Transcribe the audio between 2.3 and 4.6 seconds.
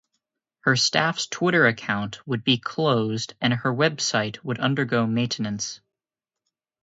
be closed and her website would